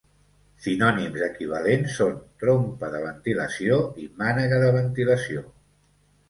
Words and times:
Sinònims 0.67 1.25
equivalents 1.25 1.97
són: 2.01 2.15
trompa 2.43 2.89
de 2.95 3.03
ventilació 3.05 3.79
i 4.07 4.11
mànega 4.23 4.61
de 4.65 4.73
ventilació. 4.79 5.47